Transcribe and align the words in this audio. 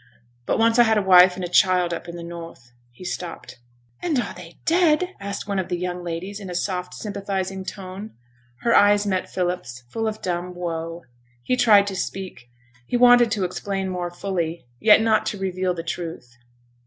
But 0.47 0.57
once 0.57 0.79
I 0.79 0.83
had 0.85 0.97
a 0.97 1.01
wife 1.03 1.35
and 1.35 1.45
a 1.45 1.47
child 1.47 1.93
up 1.93 2.09
in 2.09 2.15
the 2.15 2.23
north,' 2.23 2.71
he 2.91 3.05
stopped. 3.05 3.59
'And 4.01 4.19
are 4.19 4.33
they 4.33 4.57
dead?' 4.65 5.09
asked 5.19 5.47
one 5.47 5.59
of 5.59 5.69
the 5.69 5.77
young 5.77 6.03
ladies 6.03 6.39
in 6.39 6.49
a 6.49 6.55
soft 6.55 6.95
sympathizing 6.95 7.63
tone. 7.65 8.15
Her 8.61 8.73
eyes 8.75 9.05
met 9.05 9.29
Philip's, 9.29 9.83
full 9.89 10.07
of 10.07 10.19
dumb 10.23 10.55
woe. 10.55 11.03
He 11.43 11.55
tried 11.55 11.85
to 11.85 11.95
speak; 11.95 12.49
he 12.87 12.97
wanted 12.97 13.29
to 13.29 13.43
explain 13.43 13.89
more 13.89 14.09
fully, 14.09 14.65
yet 14.79 15.01
not 15.03 15.23
to 15.27 15.37
reveal 15.37 15.75
the 15.75 15.83
truth. 15.83 16.35